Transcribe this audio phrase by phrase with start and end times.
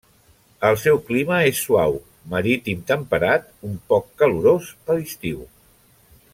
[0.69, 1.93] El seu clima és suau,
[2.33, 5.49] marítim temperat un poc calorós a l'estiu.